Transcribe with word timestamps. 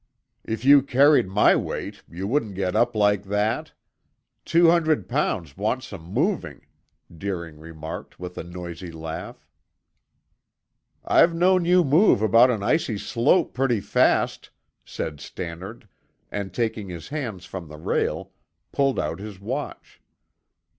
"If 0.43 0.65
you 0.65 0.81
carried 0.81 1.27
my 1.27 1.55
weight, 1.55 2.01
you 2.09 2.27
wouldn't 2.27 2.55
get 2.55 2.75
up 2.75 2.95
like 2.95 3.25
that. 3.25 3.73
Two 4.45 4.67
hundred 4.71 5.07
pounds 5.07 5.55
wants 5.55 5.85
some 5.89 6.01
moving," 6.05 6.65
Deering 7.15 7.59
remarked 7.59 8.19
with 8.19 8.35
a 8.35 8.43
noisy 8.43 8.91
laugh. 8.91 9.45
"I've 11.05 11.35
known 11.35 11.65
you 11.65 11.83
move 11.83 12.23
about 12.23 12.49
an 12.49 12.63
icy 12.63 12.97
slope 12.97 13.53
pretty 13.53 13.79
fast," 13.79 14.49
said 14.83 15.19
Stannard, 15.21 15.87
and 16.31 16.51
taking 16.51 16.89
his 16.89 17.09
hands 17.09 17.45
from 17.45 17.67
the 17.67 17.77
rail, 17.77 18.31
pulled 18.71 18.99
out 18.99 19.19
his 19.19 19.39
watch. 19.39 20.01